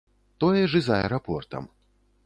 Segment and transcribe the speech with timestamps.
[0.43, 1.73] Тое ж і з аэрапортам.